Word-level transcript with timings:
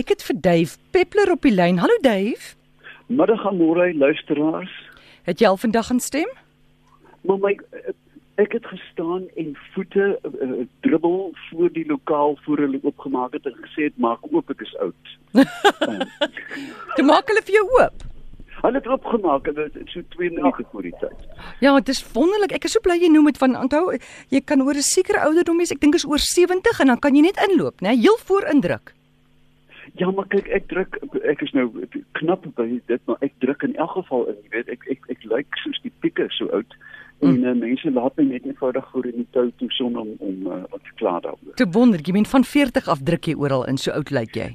Ek 0.00 0.14
het 0.14 0.22
vir 0.24 0.36
Dave 0.40 0.78
Peppler 0.94 1.28
op 1.34 1.42
die 1.44 1.52
lyn. 1.52 1.76
Hallo 1.82 1.92
Dave. 2.00 2.54
Middag 3.12 3.42
aan 3.44 3.58
môre 3.58 3.90
luisteraars. 3.92 4.72
Het 5.28 5.42
jy 5.42 5.48
al 5.50 5.58
vandag 5.60 5.90
gaan 5.90 6.00
stem? 6.00 6.30
Maar 7.28 7.40
my 7.42 7.50
ek 8.40 8.54
het 8.56 8.68
gestaan 8.70 9.26
en 9.36 9.50
voete 9.74 10.06
uh, 10.24 10.62
dribbel 10.86 11.34
voor 11.50 11.68
die 11.74 11.84
lokaal 11.90 12.38
voor 12.46 12.62
hulle 12.64 12.80
oopgemaak 12.82 13.34
het 13.36 13.50
en 13.50 13.58
gesê 13.66 13.90
het 13.90 13.98
maak 14.00 14.24
oop 14.30 14.48
ek 14.54 14.62
is 14.64 14.72
oud. 14.80 15.10
Toe 16.96 17.04
maak 17.04 17.28
hulle 17.28 17.42
vir 17.50 17.58
jou 17.58 17.66
oop. 17.82 18.06
Hulle 18.62 18.80
het 18.80 18.88
oopgemaak 18.88 19.50
en 19.52 19.58
dit 19.58 19.76
so 19.92 20.06
2 20.16 20.30
minute 20.38 20.64
voor 20.70 20.86
die 20.88 20.94
tyd. 21.02 21.26
Ja, 21.60 21.74
dit 21.76 21.92
is 21.92 22.00
wonderlik. 22.14 22.54
Ek 22.56 22.64
is 22.70 22.78
so 22.78 22.80
bly 22.86 22.96
jy 23.02 23.12
noem 23.12 23.28
dit 23.34 23.42
van 23.42 23.58
onthou 23.66 23.98
jy 24.32 24.40
kan 24.40 24.64
oor 24.64 24.80
'n 24.80 24.88
sekere 24.94 25.20
ouderdom 25.28 25.60
wees. 25.60 25.74
Ek 25.76 25.84
dink 25.84 26.00
is 26.00 26.08
oor 26.08 26.22
70 26.30 26.80
en 26.80 26.94
dan 26.94 26.98
kan 27.04 27.12
jy 27.14 27.26
net 27.28 27.44
inloop, 27.50 27.84
né? 27.84 27.92
Heel 27.92 28.16
voor 28.24 28.48
indruk. 28.48 28.94
Ja, 29.98 30.10
maar 30.10 30.26
kyk, 30.30 30.48
ek 30.54 30.68
druk 30.70 30.96
ek 31.26 31.42
is 31.42 31.52
nou 31.56 31.66
knap 32.18 32.46
by 32.56 32.68
dit, 32.86 33.02
maar 33.08 33.20
ek 33.26 33.34
druk 33.42 33.64
in 33.66 33.76
elk 33.76 33.96
geval 33.98 34.28
in, 34.32 34.38
jy 34.44 34.54
weet, 34.54 34.72
ek 34.76 34.86
ek 34.94 35.12
ek 35.16 35.28
lyk 35.30 35.60
soos 35.64 35.80
die 35.84 35.92
pieke 36.04 36.28
so 36.36 36.50
oud. 36.56 36.76
Mm. 37.20 37.28
En 37.28 37.44
uh, 37.44 37.54
mense 37.66 37.92
laat 37.92 38.16
my 38.16 38.24
net 38.30 38.46
eenvoudig 38.48 38.86
voor 38.92 39.08
in 39.10 39.18
die 39.20 39.28
tou 39.36 39.50
toe 39.60 39.70
sonder 39.76 40.06
om 40.06 40.14
om 40.18 40.46
uh, 40.46 40.62
wat 40.72 40.84
te 40.86 40.94
kla 41.00 41.18
daaroor. 41.20 41.56
Te 41.60 41.68
wonder, 41.72 42.00
jy 42.00 42.14
meen 42.16 42.28
van 42.28 42.44
40 42.44 42.88
af 42.88 43.02
druk 43.04 43.28
jy 43.28 43.36
oral 43.36 43.66
in, 43.68 43.80
so 43.80 43.92
oud 43.92 44.12
lyk 44.14 44.36
jy. 44.38 44.52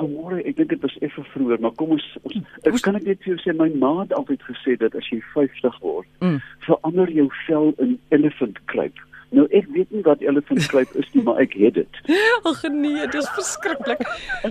Amore, 0.00 0.42
ek 0.48 0.58
dink 0.58 0.72
dit 0.74 0.82
was 0.84 0.96
effe 1.04 1.22
vroeër, 1.32 1.60
maar 1.64 1.72
kom 1.80 1.94
ons, 1.96 2.04
ons 2.28 2.36
ek 2.68 2.76
kan 2.84 2.98
ek 2.98 3.06
net 3.08 3.22
vir 3.24 3.34
jou 3.34 3.40
sê 3.44 3.54
my 3.56 3.68
ma 3.78 3.92
het 4.02 4.12
altyd 4.16 4.44
gesê 4.48 4.76
dat 4.80 4.96
as 4.98 5.08
jy 5.12 5.20
50 5.32 5.80
word, 5.84 6.08
mm. 6.24 6.40
verander 6.66 7.12
jou 7.12 7.28
vel 7.46 7.72
in 7.84 7.96
elephant 8.16 8.60
kruip. 8.72 9.00
Nou 9.34 9.46
ek 9.50 9.66
weet 9.74 9.90
nie 9.90 10.02
wat 10.06 10.20
elephant 10.20 10.66
kruip 10.70 10.92
is 10.94 11.08
nie, 11.12 11.22
maar 11.26 11.40
ek 11.42 11.56
het 11.58 11.74
dit. 11.74 12.00
Ag 12.48 12.62
nee, 12.70 13.06
dit 13.06 13.14
is 13.14 13.30
verskriklik. 13.34 14.04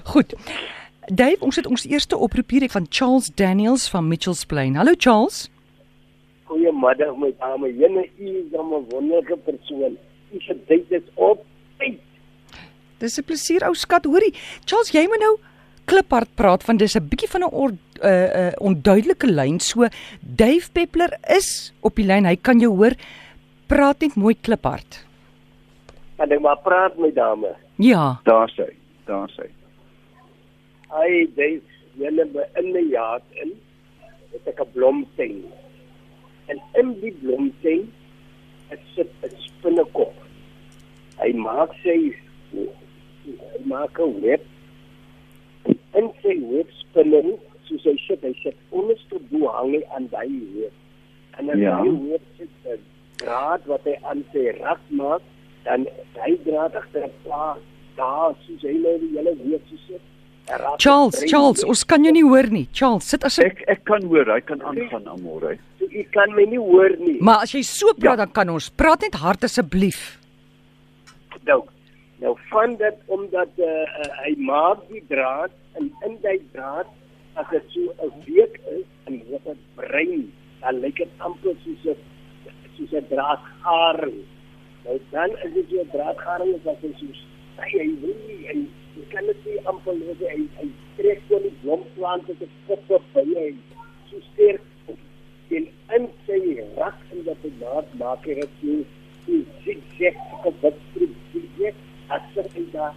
Goed. 0.04 0.36
Dave, 1.06 1.40
ons 1.46 1.56
het 1.56 1.68
ons 1.70 1.86
eerste 1.86 2.18
oproep 2.18 2.50
hier 2.50 2.70
van 2.70 2.86
Charles 2.90 3.30
Daniels 3.36 3.90
van 3.90 4.08
Mitchells 4.08 4.46
Plain. 4.46 4.76
Hallo 4.76 4.94
Charles. 4.98 5.50
Goeiemiddag 6.50 7.16
my 7.18 7.32
dame. 7.40 7.72
Jene 7.78 8.10
u 8.18 8.30
is 8.42 8.52
'n 8.52 8.86
wonderlike 8.90 9.38
persoon. 9.46 9.98
U 10.34 10.40
se 10.40 10.56
tyd 10.68 10.86
is 10.90 11.08
op. 11.14 11.46
Dis 12.98 13.18
'n 13.20 13.24
plesier 13.24 13.64
ou 13.64 13.76
skat. 13.76 14.06
Hoorie, 14.06 14.34
Charles, 14.66 14.92
jy 14.92 15.06
moet 15.08 15.20
nou 15.20 15.38
kliphard 15.86 16.30
praat 16.36 16.64
van 16.64 16.78
dis 16.78 16.96
'n 16.96 17.08
bietjie 17.08 17.30
van 17.30 17.42
'n 17.42 17.52
or, 17.52 17.72
uh, 18.04 18.10
uh, 18.12 18.52
onduidelike 18.58 19.28
lyn. 19.28 19.60
So 19.60 19.88
Dave 20.22 20.72
Peppler 20.72 21.18
is 21.28 21.74
op 21.82 21.96
die 21.96 22.06
lyn. 22.06 22.26
Hy 22.26 22.36
kan 22.36 22.60
jou 22.60 22.76
hoor. 22.76 22.96
Praat 23.66 24.04
net 24.04 24.16
mooi 24.16 24.36
kliphard. 24.46 25.00
Kan 26.20 26.32
ek 26.32 26.42
maar 26.46 26.60
praat 26.62 26.98
my 27.02 27.10
dame? 27.14 27.56
Ja. 27.82 28.20
Daar 28.28 28.52
sê. 28.54 28.68
Daar 29.10 29.32
sê. 29.34 29.48
Hy 30.94 31.26
dis 31.36 31.64
julle 31.98 32.28
in 32.62 32.70
die 32.76 32.86
jaar 32.92 33.24
in. 33.42 33.56
Dit 34.32 34.46
is 34.46 34.60
'n 34.62 34.70
blomtuin. 34.74 35.42
En 36.46 36.62
in 36.82 36.94
die 37.02 37.14
blomtuin 37.24 37.90
is 38.70 38.80
sit 38.96 39.10
'n 39.24 39.34
spinnekop. 39.48 40.14
Hy 41.18 41.34
maak 41.34 41.74
sy 41.82 42.14
hy 42.54 43.62
maak 43.66 44.00
'n 44.00 44.22
web. 44.22 44.42
En 45.98 46.12
sy 46.22 46.38
web 46.54 46.70
spinning 46.70 47.40
soos 47.66 47.84
hy 47.84 47.98
sê 48.08 48.14
hy 48.22 48.34
sê 48.44 48.54
onderste 48.70 49.18
bo 49.30 49.48
hang 49.48 49.74
hy 49.74 49.84
aan 49.96 50.08
daai 50.12 50.42
web. 50.54 50.74
En 51.38 51.48
dan 51.48 51.60
ja. 51.60 51.82
hy 51.82 51.90
web 52.12 52.22
sit 52.38 52.54
draad 53.22 53.66
wat 53.66 53.84
hy 53.84 53.96
aan 54.04 54.24
sy 54.34 54.50
rak 54.60 54.82
maak, 54.90 55.22
dan 55.64 55.88
hy 56.24 56.36
draad 56.46 56.76
agter 56.76 57.08
'n 57.08 57.14
plaas 57.24 57.62
daar 57.96 58.36
soos 58.46 58.62
hy 58.62 58.76
nou 58.84 58.98
die 59.00 59.14
hele 59.18 59.34
web 59.44 59.62
so 59.70 59.78
sit. 59.88 60.04
Charles, 60.78 61.24
Charles, 61.26 61.64
ons 61.66 61.82
kan 61.90 62.04
jou 62.06 62.12
nie 62.14 62.24
hoor 62.24 62.46
nie. 62.54 62.68
Charles, 62.72 63.08
sit 63.10 63.24
as 63.26 63.40
ek 63.42 63.64
ek 63.72 63.82
kan 63.90 64.04
hoor, 64.06 64.30
hy 64.30 64.42
kan 64.46 64.62
aangaan 64.62 65.08
amore. 65.10 65.56
Jy 65.80 66.04
kan 66.14 66.34
my 66.36 66.46
nie 66.50 66.62
hoor 66.62 66.94
nie. 67.00 67.18
Maar 67.24 67.48
as 67.48 67.56
jy 67.56 67.64
so 67.66 67.94
praat 67.98 68.20
ja. 68.20 68.26
dan 68.26 68.34
kan 68.36 68.52
ons. 68.54 68.70
Praat 68.70 69.08
net 69.08 69.18
hard 69.22 69.48
asseblief. 69.48 70.20
Nou, 71.50 71.64
nou 72.22 72.36
van 72.52 72.76
dit 72.78 73.02
omdat 73.08 73.58
uh, 73.58 73.66
uh, 73.66 74.12
hy 74.22 74.36
maak 74.38 74.86
die 74.92 75.02
draad 75.10 75.54
en 75.80 75.90
in 76.06 76.20
die 76.22 76.42
draad 76.54 76.90
as 77.42 77.50
dit 77.52 77.74
so 77.74 77.96
'n 78.06 78.14
week 78.28 78.60
is 78.78 78.86
en 79.10 79.18
dit 79.18 79.64
brein, 79.76 80.30
dan 80.62 80.80
lyk 80.84 81.02
dit 81.02 81.14
amper 81.18 81.58
soos 81.66 81.90
'n 81.96 81.98
soos 82.78 82.94
'n 82.94 83.08
draadharing. 83.10 84.22
Nou 84.86 85.00
dan 85.12 85.30
is 85.46 85.54
dit 85.54 85.72
'n 85.72 85.90
draadharing 85.92 86.64
wat 86.64 86.78
so 86.82 87.08
hy 87.62 87.70
hy 87.72 88.14
hy 88.48 88.58
jy 88.96 89.04
kan 89.10 89.26
dit 89.26 89.46
nie 89.46 89.60
amper 89.72 89.96
lees 90.00 90.20
hy 90.20 90.40
hy 90.60 90.68
trek 90.98 91.22
so 91.30 91.40
die 91.40 91.56
blomplante 91.62 92.38
te 92.40 92.48
kop 92.68 92.92
op 92.98 93.06
by 93.14 93.26
hy 93.32 93.50
so 94.10 94.20
sterk 94.32 94.62
in 95.50 95.68
in 95.98 96.08
sy 96.28 96.40
rak 96.78 97.00
en 97.12 97.24
dat 97.30 97.38
hy 97.48 97.52
daar 97.60 97.86
maak 98.02 98.26
hy 98.30 98.40
het 98.42 98.56
so 98.62 98.78
so 99.26 99.42
zigzag 99.66 100.48
op 100.52 100.62
wat 100.62 100.82
stroop 100.90 101.16
zigzag 101.34 101.76
as 102.08 102.56
hy 102.56 102.66
daar 102.72 102.94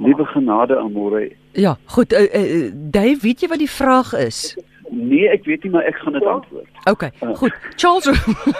Liewe 0.00 0.24
genade 0.24 0.76
amore. 0.76 1.30
Ja, 1.52 1.76
goed, 1.84 2.12
uh, 2.12 2.34
uh, 2.34 2.72
Dave, 2.74 3.20
weet 3.22 3.40
jy 3.40 3.48
wat 3.48 3.60
die 3.62 3.70
vraag 3.70 4.12
is? 4.18 4.56
Nee, 5.20 5.28
ek 5.28 5.44
weet 5.44 5.64
nie, 5.66 5.70
maar 5.74 5.84
ek 5.84 5.98
gaan 6.00 6.14
dit 6.16 6.24
antwoord. 6.24 6.68
OK, 6.88 7.02
uh. 7.20 7.32
goed. 7.36 7.56
Charles 7.76 8.06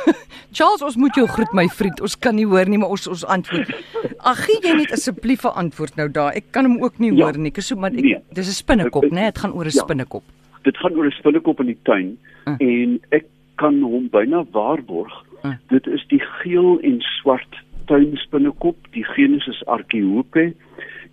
Charles, 0.58 0.82
ons 0.84 0.96
moet 1.00 1.16
jou 1.16 1.24
groet 1.30 1.54
my 1.56 1.64
vriend. 1.72 2.02
Ons 2.04 2.18
kan 2.20 2.36
nie 2.36 2.44
hoor 2.50 2.68
nie, 2.68 2.76
maar 2.82 2.92
ons 2.92 3.06
ons 3.08 3.22
antwoord. 3.24 3.70
Ag, 4.18 4.42
gee 4.44 4.58
jy 4.66 4.74
net 4.76 4.92
asseblief 4.92 5.46
'n 5.48 5.56
antwoord 5.62 5.96
nou 5.96 6.08
daar. 6.12 6.36
Ek 6.36 6.50
kan 6.52 6.68
hom 6.68 6.76
ook 6.84 6.98
nie 7.00 7.14
ja. 7.14 7.24
hoor 7.24 7.38
nie. 7.40 7.48
Ek 7.54 7.62
so 7.64 7.80
maar 7.80 7.94
ek, 7.96 8.04
nee. 8.04 8.20
dis 8.36 8.50
'n 8.50 8.58
spinnekop, 8.58 9.08
né? 9.08 9.16
Nee? 9.20 9.30
Dit 9.32 9.40
gaan 9.40 9.54
oor 9.56 9.64
'n 9.64 9.72
ja. 9.72 9.84
spinnekop. 9.86 10.24
Dit 10.68 10.76
gaan 10.76 10.96
oor 11.00 11.06
'n 11.08 11.16
spinnekop 11.16 11.60
in 11.64 11.72
die 11.72 11.80
tuin 11.88 12.18
uh. 12.44 12.56
en 12.58 13.00
ek 13.08 13.24
kan 13.56 13.80
hom 13.80 14.10
byna 14.12 14.44
waarborg. 14.52 15.14
Uh. 15.42 15.56
Dit 15.72 15.86
is 15.86 16.04
die 16.12 16.20
geel 16.20 16.76
en 16.80 17.00
swart 17.00 17.56
tuinspinnekop, 17.88 18.76
die 18.92 19.04
genus 19.04 19.46
is 19.46 19.64
Archaeope 19.66 20.52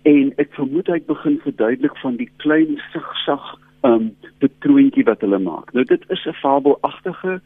en 0.02 0.32
ek 0.36 0.52
vermoed 0.54 0.86
hy 0.92 1.00
begin 1.08 1.40
verduidelik 1.42 1.96
van 2.04 2.20
die 2.20 2.28
klein 2.36 2.76
sigsag 2.92 3.56
um 3.86 4.16
patroontjie 4.38 5.04
wat 5.04 5.20
hulle 5.20 5.38
maak. 5.38 5.72
Nou 5.72 5.84
dit 5.84 6.04
is 6.08 6.26
'n 6.26 6.32
fabelagtige 6.42 7.40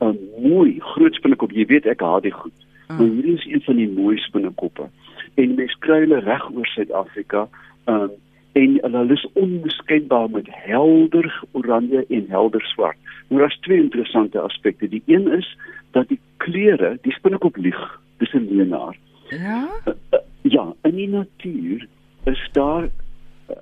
um, 0.00 0.18
mooi 0.42 0.80
groot 0.80 1.14
spinnekop. 1.14 1.52
Jy 1.52 1.66
weet 1.66 1.86
ek 1.86 2.00
haat 2.00 2.22
dit 2.22 2.32
goed. 2.32 2.52
Mm. 2.88 2.96
Maar 2.96 3.06
hierdie 3.06 3.36
is 3.36 3.46
een 3.46 3.62
van 3.62 3.76
die 3.76 3.90
mooi 3.90 4.16
spinnekoppe. 4.18 4.88
En 5.34 5.54
mens 5.54 5.76
kry 5.78 6.00
hulle 6.00 6.20
reg 6.20 6.50
oor 6.50 6.66
Suid-Afrika. 6.66 7.48
Um 7.84 8.10
en 8.52 8.78
hulle 8.82 9.12
is 9.12 9.26
onmiskenbaar 9.32 10.30
met 10.30 10.46
helder 10.50 11.44
oranje 11.52 12.04
en 12.08 12.24
helder 12.28 12.62
swart. 12.62 12.96
Nou 13.28 13.40
daar's 13.40 13.58
twee 13.60 13.78
interessante 13.82 14.40
aspekte. 14.40 14.88
Die 14.88 15.02
een 15.06 15.32
is 15.32 15.58
dat 15.90 16.08
die 16.08 16.20
kleure, 16.36 16.98
die 17.02 17.12
spinnekop 17.12 17.56
lieg. 17.56 18.00
Dis 18.18 18.32
'n 18.32 18.48
leenaar. 18.50 18.96
Ja? 19.28 19.68
Uh, 19.86 19.94
uh, 20.12 20.18
ja, 20.42 20.74
in 20.82 20.94
die 20.94 21.08
natuur 21.08 21.86
is 22.24 22.48
daar 22.52 22.88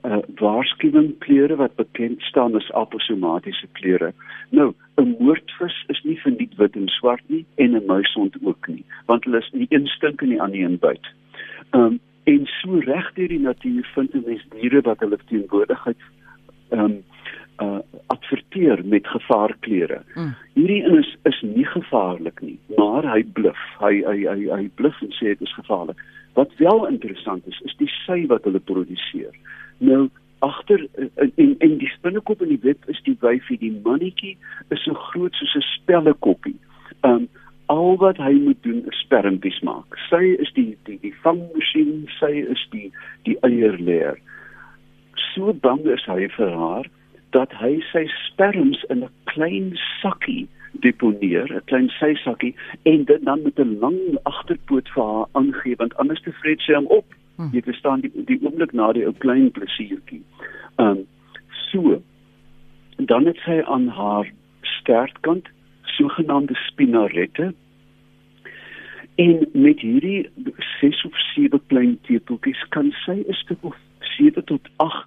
uh, 0.06 0.22
waarskuwing 0.40 1.18
kleure 1.18 1.56
wat 1.56 1.74
bekend 1.76 2.22
staan 2.22 2.54
as 2.54 2.72
aposomatiese 2.72 3.66
kleure. 3.72 4.12
Nou, 4.50 4.72
'n 4.96 5.16
moordvis 5.18 5.84
is 5.86 6.02
nie 6.02 6.20
verniet 6.20 6.54
wit 6.56 6.76
en 6.76 6.88
swart 6.88 7.22
nie 7.26 7.44
en 7.54 7.74
'n 7.76 7.86
muisond 7.86 8.36
ook 8.42 8.68
nie, 8.68 8.84
want 9.06 9.24
hulle 9.24 9.38
is 9.38 9.50
nie 9.52 9.66
een 9.70 9.86
stink 9.86 10.22
en 10.22 10.28
die 10.28 10.42
ander 10.42 10.60
een 10.60 10.78
byt. 10.78 11.06
Um 11.70 12.00
en 12.24 12.46
so 12.46 12.78
reg 12.78 13.12
deur 13.14 13.28
die 13.28 13.40
natuur 13.40 13.90
vind 13.94 14.14
'n 14.14 14.22
mens 14.26 14.46
diere 14.50 14.80
wat 14.80 15.00
hulle 15.00 15.18
teenwoordigheid 15.26 16.00
um 16.70 17.02
uh 17.58 17.78
adverteer 18.06 18.80
met 18.84 19.06
gevaarkleure. 19.06 20.02
Mm. 20.14 20.34
Hierdie 20.54 20.84
een 20.84 20.98
is 20.98 21.16
is 21.22 21.42
nie 21.42 21.64
gevaarlik 21.64 22.40
nie, 22.40 22.58
maar 22.76 23.12
hy 23.12 23.24
bluf. 23.32 23.58
Hy 23.78 24.02
hy 24.06 24.18
hy 24.26 24.48
hy 24.50 24.70
bluf 24.74 25.00
en 25.02 25.12
sê 25.12 25.32
dit 25.32 25.40
is 25.40 25.54
gevaarlik. 25.54 25.96
Wat 26.36 26.52
wel 26.60 26.86
interessant 26.86 27.46
is, 27.46 27.60
is 27.64 27.76
die 27.80 27.88
sy 28.04 28.26
wat 28.28 28.44
hulle 28.44 28.60
produseer. 28.60 29.32
Nou 29.78 30.08
agter 30.44 30.82
en 31.16 31.54
en 31.64 31.78
die 31.80 31.88
spinnekop 31.94 32.42
in 32.44 32.52
die 32.52 32.60
web 32.62 32.90
is 32.92 33.00
die 33.08 33.16
wyfie, 33.22 33.56
die 33.58 33.72
mannetjie 33.84 34.34
is 34.74 34.82
so 34.84 34.94
groot 35.08 35.34
soos 35.40 35.54
'n 35.56 35.64
spellekoppie. 35.72 36.58
Um 37.08 37.28
al 37.72 37.96
wat 38.02 38.20
hy 38.20 38.32
moet 38.32 38.62
doen 38.62 38.84
is 38.90 39.00
spermpies 39.04 39.60
maak. 39.60 39.96
Sy 40.10 40.36
is 40.44 40.52
die 40.58 40.76
die 40.84 40.98
die 41.02 41.14
vangmasjien, 41.24 42.04
sy 42.20 42.44
is 42.54 42.66
die 42.70 42.92
die 43.24 43.38
eierleer. 43.40 44.20
So 45.32 45.52
bang 45.52 45.86
is 45.96 46.04
hy 46.04 46.28
vir 46.36 46.52
haar 46.52 46.86
dat 47.30 47.52
hy 47.52 47.80
sy 47.92 48.04
sperms 48.28 48.84
in 48.92 49.04
'n 49.04 49.10
klein 49.24 49.72
sakkie 50.02 50.46
deponeer, 50.80 51.52
'n 51.52 51.64
klein 51.64 51.88
sysakkie 51.88 52.54
en 52.82 53.04
dit 53.04 53.24
dan 53.24 53.42
met 53.42 53.58
'n 53.58 53.78
lang 53.78 53.98
agterpoot 54.22 54.88
vir 54.88 55.02
haar 55.02 55.26
aangee 55.32 55.76
want 55.76 55.96
anders 55.96 56.22
te 56.22 56.32
vreet 56.32 56.60
sy 56.60 56.72
hom 56.72 56.86
op. 56.86 57.04
Hm. 57.36 57.48
Jy 57.52 57.62
verstaan 57.62 58.00
die 58.00 58.12
die 58.14 58.40
oomblik 58.42 58.72
na 58.72 58.92
die 58.92 59.04
ou 59.04 59.12
klein 59.12 59.50
plesiertjie. 59.50 60.22
Um 60.78 61.06
so 61.70 62.02
dan 62.96 63.26
het 63.26 63.36
sy 63.44 63.62
aan 63.64 63.88
haar 63.88 64.32
stertkant 64.62 65.48
sogenaamde 65.82 66.54
spinarette 66.54 67.54
En 69.16 69.48
met 69.52 69.80
hierdie 69.80 70.28
6 70.80 71.04
of 71.04 71.20
7 71.34 71.60
klein 71.66 71.98
tepeltjies 72.02 72.68
kan 72.68 72.92
sy 73.04 73.24
'n 73.28 73.32
stuk 73.32 73.64
of 73.64 73.76
7 74.00 74.44
tot 74.44 74.60
8 74.76 75.06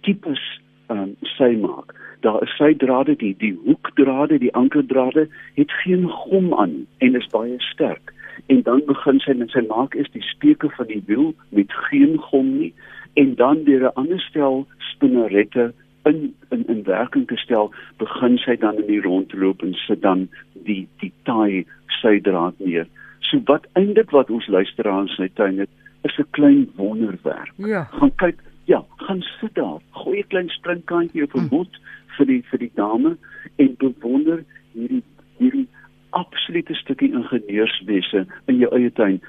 tipes 0.00 0.60
um, 0.88 1.16
sy 1.20 1.56
maak. 1.60 1.95
Daar 2.20 2.42
is 2.42 2.56
sy 2.56 2.74
drade, 2.74 3.16
die 3.16 3.34
die 3.38 3.58
hoekdrade, 3.64 4.38
die 4.38 4.54
ankerdrade 4.54 5.28
het 5.54 5.72
geen 5.84 6.08
gom 6.08 6.54
aan 6.54 6.86
en 6.98 7.14
is 7.14 7.26
baie 7.32 7.56
sterk. 7.58 8.12
En 8.46 8.62
dan 8.62 8.82
begin 8.86 9.20
sy 9.20 9.32
met 9.32 9.50
sy 9.50 9.64
maak 9.68 9.94
is 9.94 10.10
die 10.12 10.22
speke 10.22 10.70
van 10.76 10.86
die 10.86 11.02
wiel 11.06 11.34
met 11.48 11.72
geen 11.88 12.18
gom 12.18 12.58
nie 12.58 12.72
en 13.14 13.34
dan 13.34 13.64
deur 13.64 13.82
'n 13.88 13.94
ander 13.94 14.20
stel 14.20 14.66
spinnerette 14.78 15.72
in 16.04 16.34
in 16.50 16.66
in 16.66 16.82
werking 16.82 17.26
te 17.26 17.36
stel, 17.36 17.72
begin 17.96 18.38
sy 18.38 18.56
dan 18.56 18.76
in 18.76 18.86
die 18.86 19.00
rondloop 19.00 19.62
en 19.62 19.74
sit 19.74 20.02
dan 20.02 20.28
die 20.52 20.88
die 21.00 21.12
taai 21.22 21.66
sydraad 22.00 22.54
neer. 22.58 22.86
So 23.20 23.40
wat 23.44 23.66
eintlik 23.72 24.10
wat 24.10 24.30
ons 24.30 24.46
luisteraars 24.46 25.10
in 25.10 25.16
sy 25.16 25.30
tuin 25.34 25.58
het, 25.58 25.70
is 26.02 26.18
'n 26.18 26.30
klein 26.30 26.70
wonderwerk. 26.76 27.52
Ja. 27.56 27.84
Gaan 27.84 28.14
kyk, 28.14 28.38
ja, 28.64 28.84
gaan 28.96 29.22
sit 29.40 29.54
daar. 29.54 29.80
Gooi 29.90 30.18
'n 30.18 30.28
klein 30.28 30.48
springkantjie 30.48 31.22
op 31.22 31.34
'n 31.34 31.38
Hm. 31.38 31.48
bot 31.48 31.72
vir 32.16 32.26
die 32.26 32.42
vir 32.50 32.58
die 32.58 32.70
dame 32.74 33.16
en 33.58 33.76
bewonder 33.78 34.44
hierdie 34.74 35.02
hierdie 35.38 35.66
absolute 36.10 36.74
stukkie 36.74 37.12
ingenieurswese 37.12 38.26
in 38.48 38.58
jou 38.58 38.70
eie 38.76 38.90
tuin. 38.92 39.20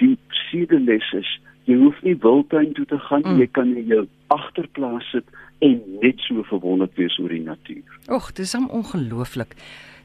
Die 0.00 0.16
vierde 0.50 0.78
les 0.80 1.12
is 1.12 1.28
jy 1.66 1.76
hoef 1.78 1.98
nie 2.02 2.14
wildtuin 2.18 2.72
toe 2.74 2.84
te 2.86 2.98
gaan, 2.98 3.22
Mm. 3.24 3.38
jy 3.38 3.46
kan 3.46 3.76
in 3.76 3.86
jou 3.86 4.06
agterplaas 4.28 5.04
sit 5.12 5.24
en 5.60 5.80
net 6.02 6.18
so 6.26 6.42
verwonderd 6.42 6.94
wees 6.96 7.18
oor 7.18 7.28
die 7.28 7.40
natuur. 7.44 7.82
Och, 8.08 8.32
dis 8.34 8.52
hom 8.52 8.68
ongelooflik. 8.70 9.54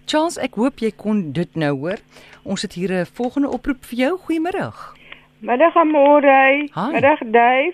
Charles, 0.06 0.38
ek 0.38 0.56
hoop 0.56 0.80
jy 0.80 0.92
kon 0.96 1.32
dit 1.34 1.56
nou 1.56 1.74
hoor. 1.80 1.98
Ons 2.44 2.62
het 2.62 2.74
hier 2.74 2.92
'n 2.92 3.06
volgende 3.06 3.50
oproep 3.50 3.84
vir 3.86 3.98
jou. 4.00 4.18
Goeiemôre. 4.20 4.72
Middag 5.42 5.76
Amore. 5.76 6.68
Hi. 6.76 6.92
Middag 6.94 7.20
Dave. 7.32 7.74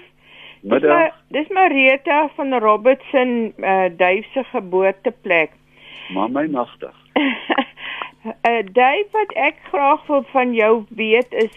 Dis 0.63 0.71
Middag. 0.71 0.89
maar 0.89 1.13
dis 1.27 1.48
Marita 1.48 2.30
van 2.36 2.54
Robertson, 2.60 3.54
uh 3.57 3.86
Dave 3.98 4.24
se 4.33 4.44
geboorteplek. 4.44 5.51
Maar 6.13 6.31
my 6.31 6.45
magtig. 6.48 6.95
uh 8.50 8.62
Dave 8.71 9.07
wat 9.12 9.33
ek 9.33 9.56
graag 9.71 10.06
wil 10.07 10.24
van 10.31 10.54
jou 10.54 10.86
weet 10.89 11.33
is 11.33 11.51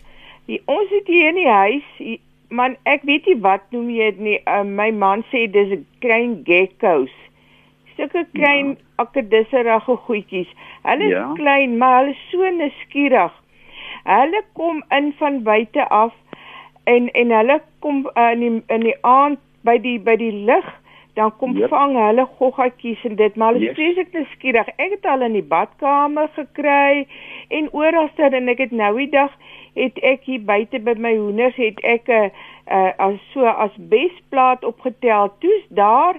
die, 0.46 0.62
ons 0.64 0.90
het 0.90 1.06
hier 1.06 1.28
in 1.28 1.38
die 1.38 1.48
huis 1.48 1.86
hier, 1.98 2.18
man 2.48 2.76
ek 2.82 3.02
weet 3.06 3.26
nie 3.26 3.38
wat 3.46 3.62
noem 3.70 3.88
jy 3.90 4.10
dit 4.10 4.18
nie. 4.18 4.40
Uh, 4.46 4.62
my 4.66 4.90
man 4.90 5.22
sê 5.30 5.46
dis 5.50 5.70
'n 5.78 5.86
klein 6.02 6.42
geckos. 6.44 7.14
Sulke 7.96 8.26
klein 8.34 8.74
ja. 8.74 8.82
akkedisserige 9.06 9.96
goedjies. 10.06 10.50
Hulle 10.82 11.08
Ja. 11.08 11.30
is 11.30 11.38
klein, 11.38 11.78
maar 11.78 11.98
hulle 12.00 12.10
is 12.10 12.30
so 12.30 12.50
nuuskierig. 12.50 13.32
Hulle 14.04 14.42
kom 14.52 14.82
in 14.90 15.14
van 15.18 15.42
buite 15.42 15.88
af 15.88 16.12
en 16.86 17.10
en 17.12 17.30
hulle 17.34 17.60
kom 17.84 18.02
uh, 18.14 18.30
in 18.32 18.40
die, 18.40 18.62
in 18.74 18.80
die 18.86 18.96
aand 19.02 19.38
by 19.66 19.78
die 19.82 19.98
by 19.98 20.16
die 20.20 20.32
lig 20.48 20.66
dan 21.16 21.32
kom 21.40 21.54
Yep. 21.56 21.68
vang 21.72 21.94
hulle 21.96 22.26
goggatjies 22.38 23.04
en 23.08 23.16
dit 23.16 23.36
maar 23.36 23.52
hulle 23.54 23.70
is 23.70 23.70
Yes. 23.70 23.76
vreeslik 23.78 24.12
nuuskierig. 24.12 24.68
Ek 24.76 24.90
het 24.90 25.06
al 25.08 25.22
in 25.24 25.32
die 25.32 25.42
badkamer 25.42 26.28
gekry 26.36 27.06
en 27.48 27.68
oralster 27.72 28.34
en 28.36 28.48
ek 28.52 28.58
het 28.58 28.70
nou 28.72 28.92
die 28.98 29.08
dag 29.10 29.32
het 29.76 29.98
ek 30.02 30.28
hier 30.28 30.40
buite 30.44 30.78
by 30.84 30.94
my 30.98 31.14
hoenders 31.16 31.56
het 31.56 31.80
ek 31.84 32.08
'n 32.08 32.12
uh, 32.12 32.30
uh, 32.70 32.92
as 32.98 33.16
so 33.32 33.44
as 33.46 33.72
besplaat 33.76 34.64
opgetel. 34.64 35.32
Toe's 35.40 35.66
daar 35.68 36.14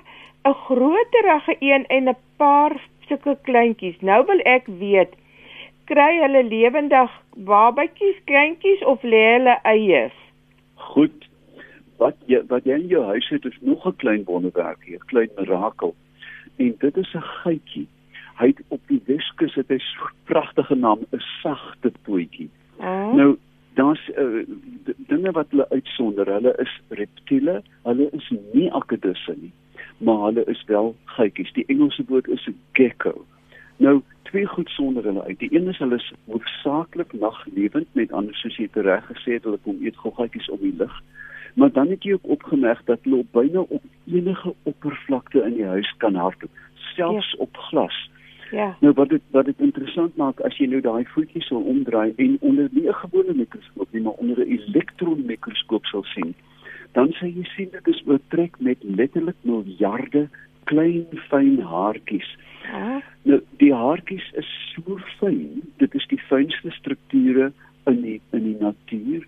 'n 0.46 0.54
groterige 0.66 1.56
een 1.60 1.86
en 1.88 2.10
'n 2.10 2.16
paar 2.38 2.76
sulke 3.08 3.38
kleintjies. 3.44 4.02
Nou 4.02 4.26
wil 4.26 4.40
ek 4.44 4.64
weet 4.68 5.14
kry 5.86 6.20
hulle 6.22 6.44
lewendig 6.44 7.12
babatjies, 7.36 8.18
kleintjies 8.26 8.84
of 8.84 9.02
lê 9.04 9.24
hulle 9.34 9.60
eiers? 9.64 10.18
Goed. 10.78 11.30
Wat 11.98 12.16
jy 12.30 12.44
wat 12.48 12.66
jy 12.70 12.78
in 12.78 12.88
jou 12.88 13.04
huis 13.06 13.30
het 13.34 13.46
is 13.46 13.58
nog 13.62 13.86
'n 13.88 13.96
klein 13.96 14.24
wonderwerk 14.24 14.84
hier, 14.84 15.00
'n 15.02 15.12
klein 15.12 15.30
mirakel. 15.36 15.96
En 16.56 16.76
dit 16.80 16.98
is 16.98 17.14
'n 17.14 17.22
geitjie. 17.22 17.88
Hy 18.38 18.48
het 18.48 18.62
op 18.68 18.82
die 18.88 19.02
Weskus 19.06 19.56
het 19.56 19.68
hy 19.68 19.78
so 19.78 20.06
'n 20.06 20.14
pragtige 20.24 20.76
naam, 20.76 21.00
'n 21.00 21.24
sagte 21.42 21.92
pootjie. 22.02 22.50
Ah, 22.80 23.14
Nou 23.14 23.38
daar's 23.74 24.10
uh, 24.18 24.46
dinge 24.98 25.32
wat 25.32 25.46
hulle 25.50 25.70
uitsonder. 25.70 26.32
Hulle 26.34 26.56
is 26.58 26.82
reptiele, 26.90 27.62
hulle 27.84 28.10
is 28.12 28.34
nie 28.54 28.72
akkedisse 28.72 29.36
nie, 29.38 29.52
maar 29.98 30.26
hulle 30.26 30.46
is 30.46 30.64
wel 30.66 30.96
geitjies. 31.06 31.54
Die 31.54 31.66
Engelse 31.66 32.04
woord 32.08 32.28
is 32.28 32.48
'n 32.48 32.58
gecko. 32.72 33.26
Nou 33.78 34.02
twee 34.38 34.46
goed 34.48 34.70
sonder 34.70 35.04
hulle 35.04 35.24
uit. 35.24 35.40
Die 35.40 35.54
een 35.56 35.68
is 35.68 35.78
hulle 35.78 35.96
is 35.96 36.12
hoofsaaklik 36.26 37.14
naglewend, 37.14 37.88
met 37.92 38.12
ander 38.12 38.36
soos 38.38 38.58
jy 38.62 38.68
reg 38.86 39.06
gesê 39.10 39.38
het, 39.38 39.48
hulle 39.50 39.58
kom 39.66 39.80
eet 39.82 39.98
goggatjies 39.98 40.50
op 40.54 40.62
die 40.62 40.76
lug. 40.78 40.94
Maar 41.58 41.72
dan 41.74 41.90
het 41.90 42.06
jy 42.06 42.14
ook 42.14 42.28
opgemerk 42.38 42.84
dat 42.86 43.02
hulle 43.08 43.24
op 43.24 43.32
byna 43.34 43.64
op 43.66 43.84
enige 44.06 44.54
oppervlakte 44.70 45.42
in 45.48 45.58
die 45.58 45.66
huis 45.66 45.90
kan 46.04 46.20
hardloop, 46.22 46.62
selfs 46.94 47.32
ja. 47.32 47.40
op 47.48 47.58
glas. 47.70 47.98
ja. 48.52 48.68
Nou 48.80 48.94
wat 48.94 49.10
dit 49.10 49.26
wat 49.32 49.50
dit 49.50 49.60
interessant 49.60 50.16
maak 50.22 50.40
as 50.46 50.56
jy 50.62 50.70
nou 50.70 50.82
daai 50.82 51.04
voetjies 51.16 51.50
sal 51.50 51.66
omdraai 51.74 52.14
en 52.16 52.38
onder 52.40 52.70
nie 52.72 52.88
'n 52.88 53.02
gewone 53.02 53.34
mikroskoop 53.34 53.90
nie, 53.92 54.02
maar 54.02 54.22
onder 54.22 54.46
'n 54.46 54.52
elektronmikroskoop 54.60 55.86
sal 55.86 56.04
sien, 56.04 56.36
dan 56.92 57.12
sal 57.12 57.28
jy 57.28 57.44
sien 57.56 57.70
dit 57.72 57.88
is 57.88 58.04
oortrek 58.06 58.60
met 58.60 58.78
letterlik 58.84 59.36
miljarde 59.42 60.30
klein 60.64 61.06
fyn 61.30 61.60
haartjies. 61.60 62.38
Ah, 62.74 63.02
Nou 63.28 63.40
die 63.62 63.74
haartjies 63.76 64.28
is 64.40 64.50
so 64.74 64.98
fyn, 65.20 65.62
dit 65.82 65.96
is 66.00 66.06
die 66.12 66.20
fynste 66.30 66.72
strukture 66.78 67.50
in 67.92 68.02
die 68.06 68.22
in 68.36 68.44
die 68.52 68.58
natuur 68.62 69.26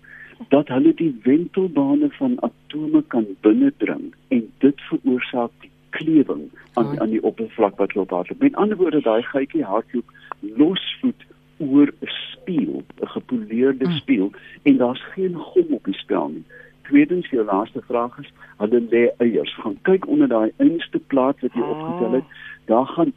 dat 0.48 0.70
hulle 0.72 0.94
die 0.96 1.10
wentelbane 1.26 2.08
van 2.16 2.38
atome 2.46 3.02
kan 3.12 3.26
binnendring 3.44 4.06
en 4.32 4.46
dit 4.64 4.80
veroorsaak 4.88 5.50
die 5.60 5.70
klewing 5.96 6.46
aan 6.80 6.94
Ai. 6.94 7.00
aan 7.04 7.10
die 7.12 7.20
oppervlak 7.22 7.76
wat 7.82 7.94
loop 7.94 8.10
hardloop. 8.16 8.40
Met 8.40 8.56
ander 8.56 8.76
woorde 8.80 9.02
daai 9.04 9.22
gietjie 9.32 9.64
hardloop 9.68 10.08
losvoet 10.56 11.26
oor 11.58 11.92
'n 12.00 12.08
spieël, 12.32 12.82
'n 13.02 13.06
gepoleerde 13.16 13.84
Mm. 13.86 13.96
spieël 14.00 14.30
en 14.62 14.76
daar's 14.76 15.02
geen 15.12 15.34
gom 15.34 15.66
op 15.76 15.84
die 15.84 15.94
spel 15.94 16.28
nie. 16.28 16.44
Tweedens, 16.88 17.26
jou 17.30 17.44
laaste 17.44 17.82
vraag 17.86 18.18
is, 18.18 18.32
hulle 18.58 18.80
lê 18.90 19.10
eiers. 19.18 19.54
Gaan 19.54 19.76
kyk 19.82 20.06
onder 20.08 20.28
daai 20.28 20.50
einste 20.56 20.98
plaat 20.98 21.40
wat 21.40 21.52
jy 21.52 21.60
Ah. 21.62 21.70
opgetel 21.70 22.12
het. 22.12 22.24
Daar 22.66 22.86
gaan 22.86 23.12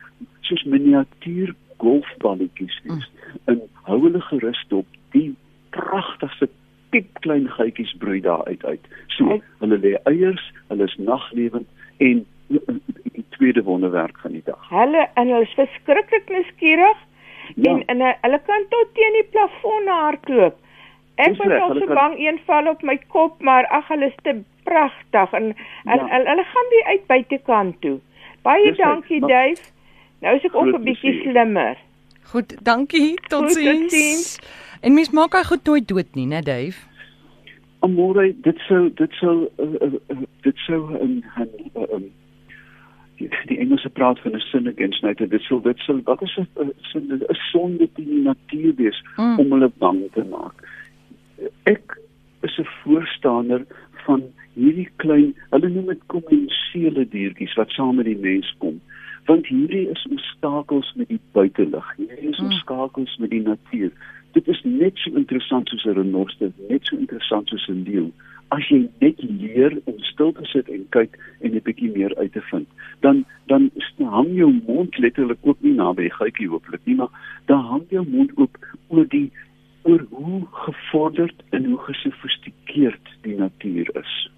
soos 0.48 0.64
miniatuur 0.70 1.54
golfballetjies 1.82 2.80
wees. 2.84 3.08
En 3.52 3.62
hou 3.88 4.00
hulle 4.06 4.22
gerus 4.30 4.66
op 4.72 4.86
die 5.16 5.32
pragtigste 5.76 6.50
piepklein 6.94 7.48
geitjies 7.58 7.96
broei 7.98 8.20
daar 8.22 8.44
uit 8.46 8.66
uit. 8.66 8.88
So, 9.08 9.30
Ek- 9.34 9.44
hulle 9.60 9.78
lê 9.82 9.96
eiers, 10.10 10.44
hulle 10.70 10.84
is 10.90 10.96
naglewend 10.98 11.68
en 11.98 12.26
die 13.14 13.26
tweede 13.38 13.64
wonderwerk 13.64 14.18
van 14.20 14.32
die 14.32 14.44
dag. 14.46 14.70
hulle 14.70 15.08
en 15.16 15.28
hulle 15.28 15.42
is 15.48 15.54
verskriklik 15.58 16.30
nuuskierig 16.30 16.98
Ja. 17.56 17.72
en 17.72 17.86
en 17.86 18.02
hy- 18.02 18.18
hulle 18.22 18.40
kan 18.46 18.66
tot 18.70 18.94
teen 18.94 19.14
die 19.20 19.28
plafon 19.32 19.88
hardloop. 19.88 20.56
Ek 21.16 21.38
was 21.38 21.62
al 21.62 21.74
so 21.80 21.86
kan- 21.86 21.96
bang 21.96 22.20
een 22.20 22.40
val 22.46 22.68
op 22.70 22.82
my 22.82 22.98
kop, 23.08 23.42
maar 23.42 23.66
ag 23.68 23.88
hulle 23.88 24.06
is 24.06 24.16
te 24.24 24.42
pragtig 24.64 25.34
en 25.34 25.44
en 25.44 25.56
Ja. 26.00 26.08
hulle, 26.08 26.30
hulle 26.30 26.44
gaan 26.44 26.70
weer 26.70 26.86
uit 26.86 27.08
buitekant 27.08 27.82
toe. 27.82 28.00
Baie 28.42 28.68
Dis 28.70 28.78
dankie 28.78 29.20
maar- 29.20 29.30
Dave. 29.30 29.62
Nou 30.24 30.36
is 30.40 30.44
ek 30.48 30.56
ook 30.56 30.72
'n 30.74 30.84
bietjie 30.84 31.14
slimmer. 31.22 31.78
Goed, 32.32 32.56
dankie. 32.64 33.14
Totsiens. 33.28 33.80
totsiens. 33.80 34.40
En 34.82 34.94
mens 34.94 35.12
maak 35.12 35.34
hy 35.36 35.44
goed 35.44 35.64
nooit 35.68 35.88
dood 35.88 36.16
nie, 36.16 36.26
né, 36.28 36.42
Dave? 36.42 36.80
Amore, 37.84 38.34
dit 38.42 38.58
sou 38.68 38.90
dit 38.96 39.12
sou 39.20 39.50
uh, 39.60 39.66
uh, 39.84 40.18
dit 40.42 40.58
sou 40.68 40.80
'n 40.92 41.24
'n 41.38 41.50
uh, 41.76 41.94
um, 41.94 42.06
die, 43.18 43.30
die 43.48 43.58
Engelse 43.60 43.90
praat 43.90 44.20
van 44.20 44.36
'n 44.36 44.40
sin 44.40 44.68
against 44.68 45.02
nature. 45.04 45.28
Dit 45.30 45.42
sou 45.42 45.62
dit 45.62 45.78
sou 45.78 46.02
wat 46.04 46.22
is 46.22 46.38
'n 46.38 46.72
sin- 46.92 47.12
'n 47.12 47.36
sonde 47.52 47.90
teen 47.94 48.06
die 48.10 48.22
natuur 48.24 48.74
wees 48.76 49.04
Mm. 49.18 49.40
om 49.40 49.52
hulle 49.52 49.72
bang 49.78 50.02
te 50.14 50.24
maak. 50.24 50.56
Ek 51.64 52.00
is 52.42 52.58
'n 52.60 52.68
voorstander 52.84 53.66
van 54.06 54.24
hierdie 54.56 54.90
klein, 54.96 55.36
hulle 55.50 55.70
noem 55.70 55.86
dit 55.86 56.02
kommensiele 56.08 57.08
diertjies 57.10 57.54
wat 57.56 57.70
saam 57.70 57.96
met 57.96 58.06
die 58.06 58.18
mens 58.18 58.56
kom. 58.58 58.82
Want 59.26 59.48
hierdie 59.48 59.88
is 59.90 60.06
ons 60.10 60.24
skakels 60.38 60.94
met 60.96 61.08
die 61.08 61.20
buitelug. 61.32 61.96
Hierdie 61.98 62.30
is 62.30 62.40
ons 62.40 62.56
Mm. 62.56 62.60
skakels 62.60 63.18
met 63.18 63.30
die 63.30 63.42
natuur. 63.42 63.92
Dit 64.34 64.48
is 64.48 64.62
net 64.64 64.98
so 64.98 65.16
interessant 65.16 65.70
soos 65.70 65.86
'n 65.86 65.94
renoster, 65.94 66.52
net 66.70 66.86
so 66.86 66.98
interessant 66.98 67.48
soos 67.48 67.68
'n 67.70 67.84
leeu. 67.84 68.12
As 68.50 68.68
jy 68.70 68.90
net 69.00 69.22
leer 69.24 69.82
om 69.86 70.00
stil 70.00 70.32
te 70.32 70.46
sit 70.46 70.70
en 70.70 70.86
kyk 70.90 71.18
en 71.42 71.56
'n 71.56 71.62
bietjie 71.64 71.92
meer 71.96 72.16
uit 72.18 72.32
te 72.34 72.42
vind, 72.42 72.68
dan 73.00 73.26
dan 73.48 73.72
hang 73.98 74.36
jou 74.36 74.62
mond 74.68 74.98
letterlik 74.98 75.38
ook 75.42 75.58
nie 75.62 75.74
naby 75.74 76.02
die 76.02 76.14
gietjie 76.20 76.48
hooplik 76.50 76.82
nie, 76.86 76.96
maar 76.96 77.12
dan 77.46 77.60
hang 77.60 77.86
jou 77.90 78.06
mond 78.10 78.32
oop 78.38 78.58
oor 78.88 79.08
die 79.08 79.32
oor 79.84 80.06
hoe 80.10 80.42
gevorderd 80.52 81.44
en 81.50 81.66
hoe 81.66 81.78
gesofistikeerd 81.78 83.10
die 83.22 83.36
natuur 83.36 83.90
is. 83.96 84.30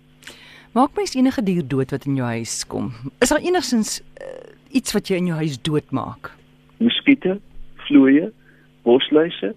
Maak 0.76 0.92
mens 0.96 1.14
enige 1.16 1.44
dier 1.44 1.68
dood 1.68 1.92
wat 1.96 2.04
in 2.06 2.18
jou 2.20 2.28
huis 2.28 2.68
kom? 2.68 2.90
Is 3.24 3.30
daar 3.32 3.40
enigstens 3.40 4.02
uh, 4.02 4.28
iets 4.76 4.92
wat 4.92 5.08
jy 5.08 5.22
in 5.22 5.30
jou 5.30 5.38
huis 5.40 5.56
doodmaak? 5.64 6.34
Muskiete, 6.84 7.38
vlooie, 7.88 8.28
bosluise. 8.84 9.54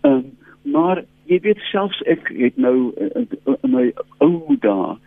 Ehm 0.00 0.12
um, 0.12 0.28
maar 0.72 1.00
jy 1.32 1.38
weet 1.40 1.62
selfs 1.70 2.02
ek 2.04 2.28
het 2.36 2.58
nou 2.60 2.92
in, 3.00 3.24
in 3.54 3.72
my 3.72 3.86
ou 4.20 4.58
dae 4.60 4.98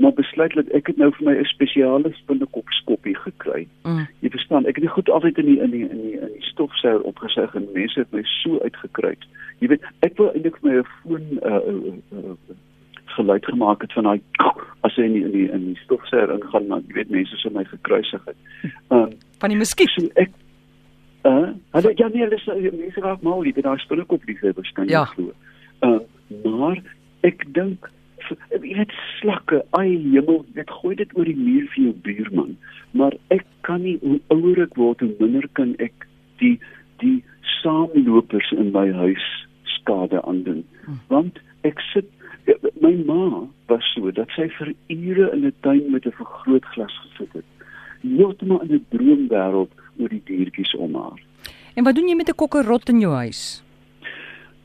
maar 0.00 0.14
besluit 0.14 0.54
dat 0.54 0.70
ek 0.78 0.86
het 0.92 0.96
nou 1.02 1.10
vir 1.16 1.26
my 1.26 1.34
'n 1.40 1.50
spesiale 1.50 2.12
spinnekop 2.20 2.70
skoppie 2.78 3.16
gekry. 3.16 3.66
Mm. 3.82 4.06
Jy 4.22 4.30
verstaan, 4.30 4.66
ek 4.66 4.78
het 4.78 4.84
dit 4.86 4.94
goed 4.94 5.10
altyd 5.10 5.38
in 5.38 5.46
die 5.46 5.58
in 5.60 5.70
die 5.70 5.88
in 5.88 6.00
die, 6.06 6.14
in 6.20 6.32
die 6.38 6.46
stofsuier 6.52 7.02
opgesig 7.02 7.54
en 7.54 7.68
mense 7.74 7.98
het 7.98 8.12
my 8.12 8.22
so 8.22 8.60
uitgekruit. 8.60 9.26
Jy 9.58 9.68
weet, 9.74 9.82
ek 10.00 10.16
wil 10.16 10.30
eintlik 10.30 10.56
vir 10.62 10.70
my 10.70 10.78
'n 10.78 10.86
foon 11.02 11.26
uh, 11.42 11.60
uh, 11.66 11.94
uh, 12.14 12.56
geluid 13.16 13.44
gemaak 13.44 13.82
het 13.84 13.92
van 13.92 14.08
daai 14.08 14.20
as 14.86 14.96
hy 14.96 15.06
in 15.08 15.16
die 15.16 15.24
in 15.24 15.32
die, 15.34 15.46
in 15.52 15.64
die 15.70 15.80
stofsuier 15.84 16.32
ingaan, 16.34 16.68
maar 16.70 16.84
jy 16.86 17.00
weet 17.00 17.14
mense 17.14 17.40
sou 17.42 17.52
my 17.54 17.64
gekruisig 17.68 18.24
het. 18.28 18.38
Um, 18.88 19.12
van 19.42 19.52
die 19.52 19.60
muskiet. 19.60 19.92
So 19.96 20.08
ek 20.20 20.32
uh, 21.28 21.52
hulle 21.76 21.94
ja 22.00 22.08
nee, 22.08 22.26
hulle 22.26 22.74
mense 22.78 23.04
raak 23.04 23.22
mal, 23.26 23.44
weet 23.44 23.62
daai 23.64 23.78
spinnekop 23.84 24.26
liefhebbers 24.28 24.72
kan 24.76 24.88
jy 24.88 24.98
ja. 24.98 25.06
glo. 25.14 25.32
Uh, 25.86 25.98
maar 26.44 26.80
ek 27.26 27.44
dink 27.56 27.90
jy 28.50 28.60
weet 28.62 28.92
slakke, 29.18 29.62
ai 29.78 29.96
hemel, 30.12 30.44
net 30.54 30.70
gooi 30.80 30.94
dit 30.98 31.12
oor 31.18 31.26
die 31.26 31.38
muur 31.38 31.66
vir 31.74 31.82
jou 31.88 31.94
buurman. 32.06 32.54
Maar 32.96 33.16
ek 33.34 33.46
kan 33.66 33.82
nie 33.82 33.96
hoe 34.04 34.20
ouer 34.34 34.62
ek 34.66 34.76
word, 34.78 35.02
hoe 35.02 35.14
minder 35.18 35.48
kan 35.58 35.74
ek 35.82 36.06
die 36.42 36.56
die 37.00 37.18
saamlopers 37.60 38.50
in 38.56 38.72
my 38.74 38.86
huis 38.92 39.26
skade 39.76 40.20
aandoen. 40.28 40.62
Want 41.08 41.40
ek 41.66 41.80
sit 41.92 42.08
my 42.80 42.94
ma 43.04 43.46
was 43.66 43.84
so 43.94 44.10
dat 44.10 44.28
sy 44.36 44.48
vir 44.58 44.74
ure 44.88 45.30
in 45.32 45.46
'n 45.46 45.52
tuin 45.60 45.90
met 45.90 46.06
'n 46.06 46.12
vergrootglas 46.12 46.94
gesit 47.02 47.32
het. 47.32 47.44
Heeltemal 48.02 48.60
in 48.62 48.74
'n 48.74 48.86
droomwêreld 48.88 49.72
oor 49.98 50.08
die 50.08 50.22
diertjies 50.24 50.74
om 50.74 50.94
haar. 50.94 51.20
En 51.74 51.84
wat 51.84 51.94
doen 51.94 52.08
jy 52.08 52.14
met 52.14 52.28
'n 52.28 52.34
kokkerot 52.34 52.88
in 52.88 53.00
jou 53.00 53.14
huis? 53.14 53.62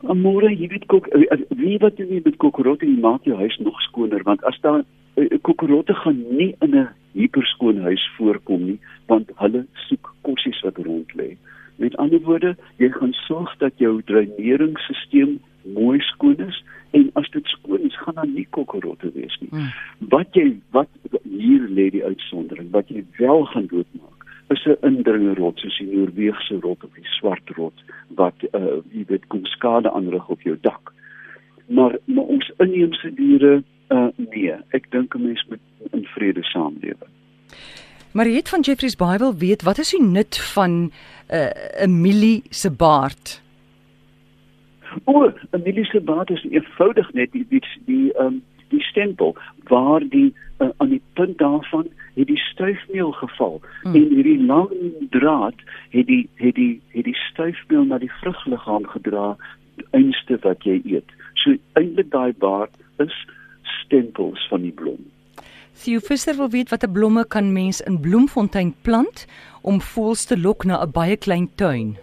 Amore, 0.04 0.52
jy 0.54 0.68
weet 0.68 0.86
kok 0.86 1.08
eh, 1.08 1.26
eh, 1.32 1.40
wie 1.50 1.78
wat 1.82 1.98
jy 1.98 2.22
met 2.24 2.36
kokkerotte 2.38 2.86
maak 2.86 3.24
jou 3.26 3.38
huis 3.38 3.58
nog 3.58 3.80
skoner 3.82 4.24
want 4.24 4.44
as 4.44 4.58
daar 4.62 4.84
eh, 5.16 5.38
kokkerotte 5.42 5.94
gaan 5.94 6.20
nie 6.30 6.56
in 6.62 6.76
'n 6.76 6.90
hiperskoon 7.14 7.82
huis 7.82 8.04
voorkom 8.18 8.66
nie 8.66 8.80
want 9.08 9.32
hulle 9.36 9.66
soek 9.88 10.14
kossies 10.22 10.62
wat 10.62 10.78
rond 10.78 11.14
lê. 11.14 11.38
Met 11.78 11.98
ander 11.98 12.22
woorde, 12.22 12.56
jy 12.78 12.90
gaan 12.90 13.14
sorg 13.14 13.58
dat 13.58 13.74
jou 13.78 14.02
dreineringsstelsel 14.06 15.38
mooi 15.74 16.00
skoon 16.00 16.38
is 16.38 16.64
en 16.92 17.10
as 17.14 17.30
dit 17.30 17.46
skoon 17.46 17.82
is, 17.88 17.98
gaan 17.98 18.16
daar 18.16 18.28
nie 18.28 18.48
kokkerotte 18.50 19.12
wees 19.14 19.38
nie. 19.40 19.50
Hmm. 19.50 19.72
Wat 20.10 20.34
jy 20.34 20.60
wat 20.72 20.90
hier 21.24 21.68
lê 21.70 21.90
die 21.90 22.04
uitsondering, 22.06 22.72
wat 22.72 22.90
jy 22.90 23.06
wel 23.18 23.46
gaan 23.46 23.68
doodmaak 23.68 24.16
is 24.54 24.66
'n 24.66 24.78
indringerrot 24.86 25.60
soos 25.60 25.78
die 25.78 25.88
Noorweegse 25.88 26.60
rot 26.62 26.84
of 26.84 26.94
die 26.94 27.10
swart 27.18 27.50
rot 27.58 27.78
wat 28.16 28.36
uh 28.54 28.82
jy 28.94 29.06
weet 29.08 29.28
kom 29.28 29.46
skade 29.46 29.92
aanrig 29.92 30.30
op 30.30 30.42
jou 30.42 30.58
dak. 30.62 30.94
Maar 31.68 31.98
maar 32.06 32.30
ons 32.38 32.52
inheemse 32.58 33.14
diere 33.14 33.64
uh 33.90 34.08
nee, 34.18 34.54
ek 34.70 34.92
dink 34.92 35.16
'n 35.16 35.24
mens 35.24 35.46
moet 35.50 35.64
in 35.92 36.06
vrede 36.06 36.44
saamlewe. 36.44 37.08
Mariet 38.12 38.50
van 38.50 38.62
Jeffrey's 38.62 38.96
Bible 38.96 39.36
weet 39.38 39.64
wat 39.64 39.78
is 39.78 39.90
die 39.90 40.04
nut 40.04 40.38
van 40.54 40.72
'n 40.72 40.92
uh, 41.30 41.82
Emilie 41.82 42.44
se 42.50 42.72
baard? 42.72 43.42
O, 45.04 45.32
Emilie 45.52 45.86
se 45.86 46.00
baard 46.02 46.30
is 46.30 46.44
eenvoudig 46.50 47.14
net 47.14 47.32
die 47.32 47.46
die 47.50 47.64
die 47.86 48.14
um 48.18 48.44
die 48.70 48.82
stempel 48.82 49.36
waar 49.70 50.02
die 50.10 50.34
uh, 50.58 50.70
aan 50.78 50.90
die 50.90 51.02
punt 51.14 51.38
daarvan 51.38 51.88
het 52.14 52.28
die 52.28 52.38
stuifmeel 52.38 53.12
geval 53.12 53.62
hmm. 53.82 53.96
en 53.96 54.08
hierdie 54.10 54.46
lang 54.46 54.70
draad 55.10 55.56
het 55.90 56.08
die 56.08 56.30
het 56.36 56.56
die 56.56 56.82
het 56.88 57.04
die 57.04 57.18
stuifmeel 57.30 57.86
na 57.86 57.98
die 57.98 58.12
vrugliggaam 58.22 58.88
gedra 58.88 59.36
einste 59.92 60.40
wat 60.42 60.64
jy 60.64 60.80
eet. 60.84 61.12
So 61.44 61.56
eintlik 61.80 62.12
daai 62.12 62.34
baard 62.40 62.72
is 63.04 63.16
stempels 63.82 64.48
van 64.50 64.64
die 64.66 64.72
blom. 64.72 65.04
Sien 65.76 66.00
visser 66.00 66.38
wil 66.40 66.50
weet 66.50 66.72
watter 66.72 66.90
blomme 66.90 67.26
kan 67.28 67.52
mens 67.54 67.82
in 67.84 68.00
Bloemfontein 68.00 68.74
plant 68.88 69.26
om 69.62 69.82
voëls 69.84 70.26
te 70.26 70.40
lok 70.40 70.64
na 70.66 70.80
'n 70.82 70.92
baie 70.92 71.18
klein 71.18 71.50
tuin? 71.56 71.98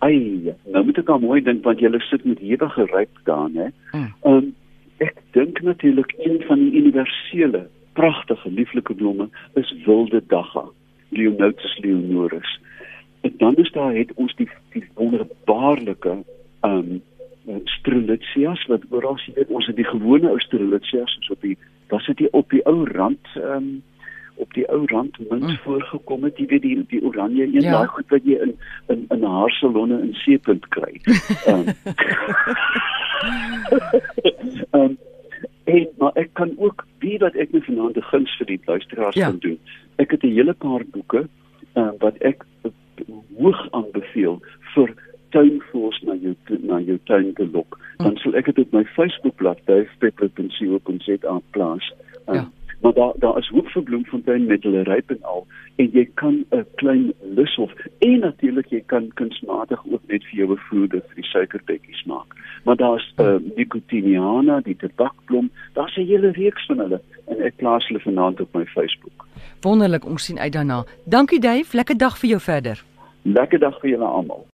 Ai, 0.00 0.54
nou 0.72 0.84
moet 0.84 0.98
ek 0.98 1.12
al 1.12 1.20
mooi 1.20 1.40
dink 1.44 1.64
want 1.64 1.80
jy 1.80 1.90
sit 2.08 2.24
met 2.24 2.40
ewige 2.40 2.86
ryp 2.92 3.20
daar, 3.24 3.50
hè. 3.54 3.68
Hmm. 3.92 4.08
Ehm 4.22 4.34
um, 4.34 4.54
ek 5.00 5.16
dink 5.32 5.60
natuurlik 5.64 6.12
een 6.18 6.42
van 6.44 6.58
die 6.60 6.72
universele 6.76 7.68
pragtige 7.92 8.50
lieflike 8.50 8.94
blomme 8.94 9.28
is 9.54 9.74
wilde 9.84 10.22
dagga 10.26 10.64
Leonotus 11.08 11.78
leonoris 11.78 12.60
en 13.20 13.34
dan 13.36 13.56
is 13.56 13.72
daar 13.72 13.94
het 13.94 14.12
ons 14.14 14.34
die 14.36 14.48
die 14.72 14.84
wonderbaarlike 14.94 16.18
um 16.60 17.00
strelitzias 17.64 18.66
wat 18.68 18.84
oral 18.90 19.16
sien 19.18 19.34
ons 19.48 19.66
het 19.66 19.76
die 19.76 19.88
gewone 19.88 20.28
ou 20.28 20.38
strelitzias 20.40 21.16
soos 21.16 21.32
op 21.36 21.46
die 21.48 21.56
was 21.88 22.06
dit 22.06 22.28
op 22.30 22.50
die 22.50 22.62
ou 22.68 22.84
rand 22.92 23.32
um 23.40 23.70
op 24.40 24.54
die 24.56 24.66
ou 24.72 24.82
rand 24.92 25.18
munt 25.28 25.46
mm. 25.48 25.58
voorgekom 25.64 26.24
het 26.24 26.38
jy 26.40 26.46
weet 26.50 26.62
die 26.62 26.78
die 26.94 27.02
oranje 27.04 27.44
een 27.44 27.66
ja. 27.66 27.76
daai 27.76 27.92
goed 27.94 28.08
wat 28.14 28.24
jy 28.24 28.40
in 28.46 28.56
in 28.94 29.04
in 29.16 29.22
haarsalonne 29.34 30.00
in 30.00 30.14
seepunt 30.24 30.68
kry. 30.76 31.00
um, 31.46 31.64
um 34.80 34.98
En 35.64 35.88
maar 35.98 36.12
ek 36.14 36.30
kan 36.32 36.52
ook 36.56 36.86
wie 36.98 37.18
wat 37.18 37.34
ek 37.34 37.52
net 37.52 37.64
vanaand 37.64 37.94
die 37.94 38.02
guns 38.02 38.32
vir 38.38 38.46
die 38.46 38.60
luisteraars 38.64 39.18
ja. 39.18 39.28
kan 39.30 39.38
doen. 39.44 39.58
Ek 40.02 40.10
het 40.10 40.22
'n 40.24 40.34
hele 40.34 40.54
paar 40.54 40.84
boeke 40.94 41.28
uh, 41.74 41.90
wat 41.98 42.16
ek 42.18 42.44
hoog 43.38 43.60
aanbeveel 43.70 44.40
vir 44.74 44.94
tuinvoors 45.30 46.00
na 46.02 46.14
jou 46.14 46.34
na 46.60 46.80
jou 46.80 46.98
tuin 47.04 47.32
te 47.34 47.48
lok. 47.52 47.78
Dan 47.96 48.16
sal 48.16 48.34
ek 48.34 48.44
dit 48.44 48.58
op 48.58 48.72
my 48.72 48.84
Facebookblad 48.84 49.58
duifpepper.co.za 49.64 51.40
plaas. 51.50 51.92
Uh, 52.26 52.34
ja 52.34 52.50
daar 53.00 53.12
daar 53.18 53.38
is 53.38 53.48
hoop 53.48 53.68
vir 53.68 53.82
bloemfontein 53.82 54.46
met 54.46 54.62
hulle 54.62 54.82
ryp 54.82 55.10
en 55.10 55.22
al. 55.22 55.46
En 55.76 55.90
jy 55.92 56.04
kan 56.14 56.44
'n 56.50 56.66
klein 56.74 57.12
lushof 57.36 57.72
en 57.98 58.18
natuurlik 58.18 58.68
jy 58.70 58.82
kan 58.86 59.10
kunsmatig 59.14 59.80
ook 59.92 60.02
net 60.06 60.24
vir 60.24 60.36
jou 60.38 60.48
bevoerde 60.48 61.02
vir 61.06 61.14
die 61.14 61.30
suikerbekkies 61.32 62.04
maak. 62.04 62.28
Maar 62.64 62.76
daar's 62.76 63.14
uh, 63.16 63.36
nicotiniana 63.56 64.60
die 64.60 64.76
tabakblom 64.76 65.50
daar's 65.72 65.96
'n 65.96 66.06
hele 66.12 66.30
reeks 66.30 66.66
van 66.66 66.78
hulle 66.78 67.00
en 67.26 67.40
ek 67.40 67.56
plaas 67.56 67.86
hulle 67.88 68.00
vanaand 68.00 68.40
op 68.40 68.54
my 68.54 68.64
Facebook. 68.66 69.26
Wonderlik 69.60 70.04
ons 70.06 70.24
sien 70.24 70.38
uit 70.38 70.52
daarna. 70.52 70.84
Dankie 71.04 71.40
Dave. 71.40 71.76
Lekker 71.76 71.96
dag 71.96 72.18
vir 72.18 72.28
jou 72.28 72.40
verder. 72.40 72.84
Lekker 73.22 73.58
dag 73.58 73.80
vir 73.80 73.90
julle 73.90 74.04
almal 74.04 74.50